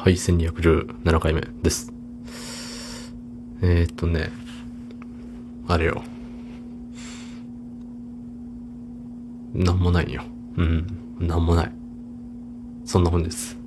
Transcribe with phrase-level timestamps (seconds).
[0.00, 1.92] はい、1217回目です。
[3.60, 4.30] えー、っとね、
[5.66, 6.04] あれよ。
[9.52, 10.22] なんもないよ。
[10.56, 10.86] うん、
[11.18, 11.72] なんもない。
[12.84, 13.58] そんな本です。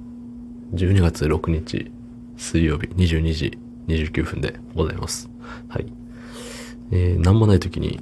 [0.73, 1.91] 12月6日、
[2.37, 3.59] 水曜日22時
[3.89, 5.29] 29分でございます。
[5.67, 5.93] はい。
[6.91, 7.99] えー、なんもない時に、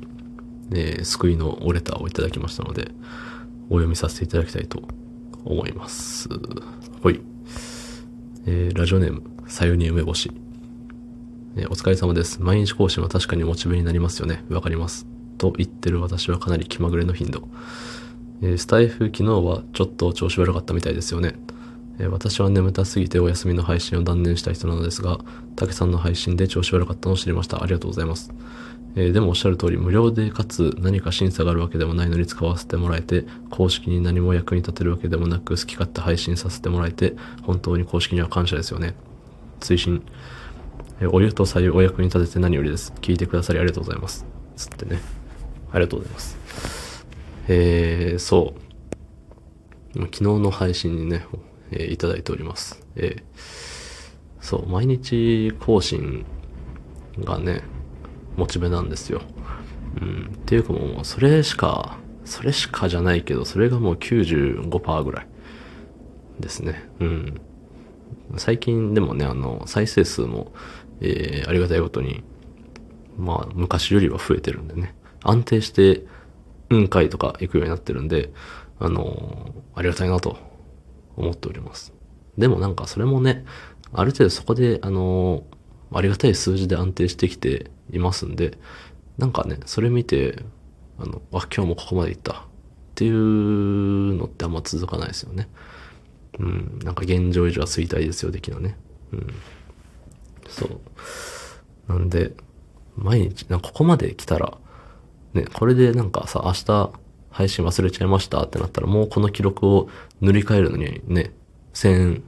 [0.72, 2.92] えー、救いのおレターをいただきましたので、
[3.72, 4.84] お読みさせていただきたいと
[5.44, 6.30] 思います。
[7.02, 7.22] ほい。
[8.52, 10.32] えーラジオネーム、さゆに梅干し。
[11.56, 12.42] えーお疲れ様です。
[12.42, 14.44] 毎日更新は確かにモチベになりますよね。
[14.50, 15.06] わかります。
[15.38, 17.48] と言ってる私はかなり気まぐれの頻度。
[18.42, 21.36] えースタイフ昨日はちょっと調子悪かったみたいですよね。
[22.00, 25.20] え私は眠たすぎてお休みの配信を断念した人なのですが、
[25.56, 27.62] 竹さんの配信で調子悪かったのを知りました。
[27.62, 28.34] ありがとうございます。
[28.96, 38.96] えーでもおっしゃる通り無料でかつ何か審査があるわけでもないのに使わせてもらえて公式に何も役に立てるわけでもなく好き勝手配信させてもらえて本当に公式には感謝ですよね。
[39.60, 40.02] 追伸。
[41.02, 42.94] えーお湯と左右お役に立てて何よりです。
[43.02, 44.26] 聞いてくださりありがとうございます。
[44.56, 45.00] つってね。
[45.72, 47.06] ありがとうございます。
[47.48, 48.54] えー、そ
[49.96, 50.00] う。
[50.00, 51.26] 昨日の配信にね、
[51.72, 52.86] えーいただいております。
[52.96, 53.24] えー
[54.42, 54.68] そう。
[54.68, 56.26] 毎日更新
[57.20, 57.64] がね
[58.40, 59.22] モチベなんですよ。
[60.02, 60.32] うん。
[60.36, 65.28] っていうかもう、それしか、それしかじゃないけど、それがもう95%ぐらい
[66.40, 66.90] ですね。
[67.00, 67.42] うん。
[68.38, 70.54] 最近でもね、あの、再生数も、
[71.02, 72.24] えー、ありがたいことに、
[73.18, 74.96] まあ、昔よりは増えてるんでね。
[75.22, 76.06] 安定して、
[76.70, 78.32] うん回とか行くようになってるんで、
[78.80, 80.38] あのありがたいなと
[81.18, 81.94] 思っております。
[82.38, 83.44] でもなんかそれもね、
[83.92, 85.44] ある程度そこで、あの
[85.92, 88.58] ありがたい数字で安定してきていますんで、
[89.18, 90.44] なんかね、それ見て、
[90.98, 92.36] あの、あ、今日もここまで行ったっ
[92.96, 95.50] ていうのってあんま続かないですよね。
[96.40, 98.78] うん、なんか現状維持は衰退ですよ、的なね。
[99.12, 99.28] うん。
[100.48, 100.80] そう。
[101.88, 102.34] なんで、
[102.96, 104.58] 毎日、なんかここまで来たら、
[105.34, 106.92] ね、これでなんかさ、明日
[107.32, 109.90] 配信忘れちゃいましたってなったら、もうこの記録を
[110.22, 111.32] 塗り替えるのにね、
[111.74, 112.24] 千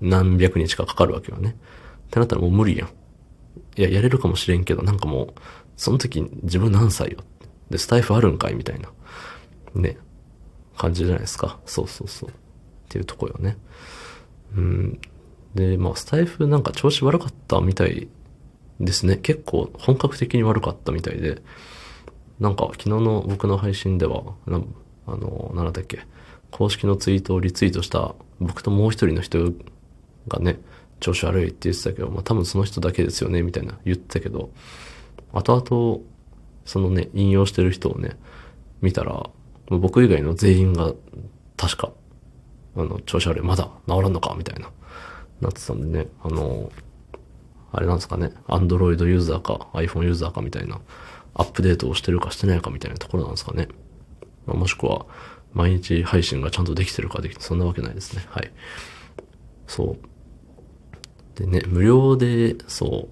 [0.00, 1.56] 何百日かかかるわけよね。
[2.06, 2.88] ってなったらもう無理やん。
[3.76, 5.40] いや、やれるかもしれんけど、なんかもう、
[5.76, 7.18] その時自分何歳よ？
[7.70, 8.90] で、スタイフあるんかいみたいな。
[9.74, 9.98] ね。
[10.76, 11.58] 感じじゃないですか？
[11.66, 12.30] そうそうそう。
[12.30, 12.32] っ
[12.88, 13.56] ていうとこよね。
[14.56, 15.00] うん。
[15.54, 18.08] で、まあ、スタイフなんか調子悪かったみたい
[18.80, 19.16] ですね。
[19.16, 21.42] 結構本格的に悪かったみたいで。
[22.40, 24.60] なんか昨日の僕の配信では、な
[25.06, 26.00] あの、なんだっけ、
[26.50, 29.52] 公式のツイートをリツイートした僕ともう一人の人
[30.26, 30.58] がね、
[31.00, 34.50] 調子悪いって言ってたけど、まあ多分その人だけですよね、みたいな言ってたけど、
[35.32, 36.00] 後々、
[36.64, 38.16] そのね、引用してる人をね、
[38.80, 39.28] 見たら、
[39.66, 40.92] 僕以外の全員が、
[41.56, 41.92] 確か、
[42.76, 44.70] あの、調子悪い、まだ治らんのか、みたいな、
[45.40, 46.70] なってたんでね、あの、
[47.72, 50.80] あれなんですかね、Android ユーザーか iPhone ユーザーかみたいな、
[51.34, 53.68] アップデートをしてるかしてないかみたいなところなんですかね。
[54.46, 55.06] まあもしくは、
[55.52, 58.24] 毎日配信がちゃんとできてるかできて、そんなわけないですね。
[58.28, 58.52] はい。
[59.66, 60.13] そう。
[61.34, 63.08] でね、無料で、そ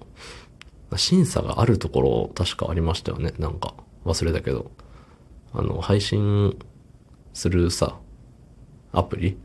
[0.91, 3.33] う、審査があるところ、確かありましたよね。
[3.39, 3.73] なんか、
[4.05, 4.71] 忘れたけど。
[5.53, 6.57] あの、配信
[7.33, 7.99] するさ、
[8.91, 9.37] アプリ？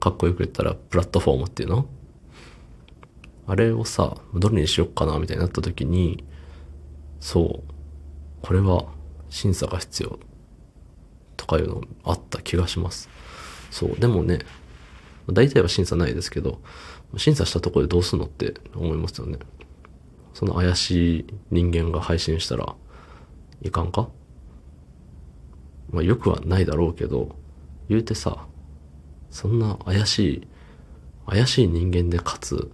[0.00, 1.86] かっこよく言ったら、プラットフォームっていうの？
[3.46, 6.24] あれをさ、どれにしよっかな、みたいになった時に、
[7.20, 7.72] そう、
[8.42, 8.86] これは
[9.30, 10.18] 審査が必要
[11.36, 13.08] とかいうのあった気がします。
[13.70, 14.40] そう、でもね、
[15.32, 16.60] 大体は審査ないですけど、
[17.16, 19.38] 審査したところでどうすんのって思いますよね。
[20.34, 22.76] その怪しい人間が配信したら
[23.62, 24.08] いかんか？
[25.90, 27.36] まあよくはないだろうけど、
[27.88, 28.46] 言うてさ、
[29.30, 30.48] そんな怪しい、
[31.26, 32.70] 怪しい人間でかつ、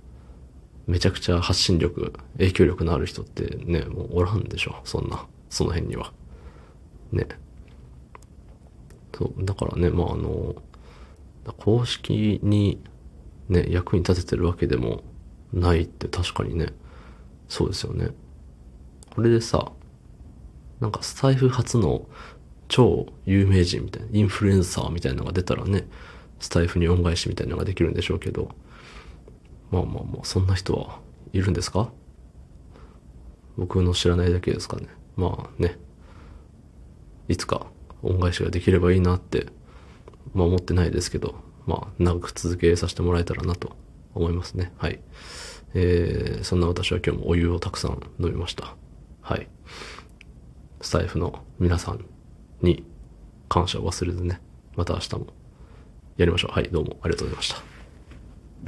[0.87, 6.13] めちゃくちゃ発信力、影響力のある人ってね、もうおらんでしょ、そんな、その辺には。
[7.13, 7.27] ね。
[9.17, 10.57] そう、だからね、まああの、
[11.53, 12.83] 公式に
[13.49, 15.03] ね、役に立ててるわけでも
[15.53, 16.69] ないって確かにね、
[17.49, 18.09] そうですよね。
[19.15, 19.71] これでさ、
[20.81, 22.07] なんかスタイフ初の
[22.69, 25.87] 超有名人みたいな、インフルエンサーみたいなのが出たらね、
[26.41, 28.49] スタイフに恩返しみたいなのができるんでしょうけど、
[29.71, 31.01] まあまあまあ、そんな人は
[31.33, 31.91] いるんですか？
[33.57, 34.89] 僕の知らないだけですかね。
[35.17, 35.79] まあね、
[37.29, 37.67] いつか
[38.03, 39.47] 恩返しができればいいなって、
[40.33, 41.35] まあ思ってないですけど、
[41.67, 43.77] まあ長く続けさせてもらえたらなと
[44.15, 44.73] 思いますね。
[44.79, 45.01] はい。
[45.75, 48.77] えー、そんな私は今日もお湯をたくさん飲みました。
[49.21, 49.49] はい。
[50.81, 52.05] スタイフの皆さん
[52.63, 52.85] に
[53.49, 54.41] 感謝を忘れずね、
[54.77, 55.27] また明日も
[56.17, 56.53] やりましょう。
[56.53, 57.74] はい、どうもありがとうございました。